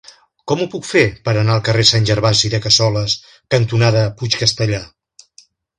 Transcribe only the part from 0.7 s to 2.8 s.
puc fer per anar al carrer Sant Gervasi de